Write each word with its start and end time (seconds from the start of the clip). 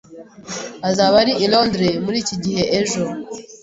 Azaba 0.89 1.15
ari 1.23 1.33
i 1.43 1.45
Londres 1.51 2.01
muri 2.05 2.17
iki 2.23 2.35
gihe 2.43 2.63
ejo 2.79 3.01